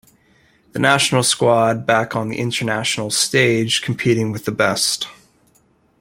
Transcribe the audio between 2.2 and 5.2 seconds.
the international stage competing with the best.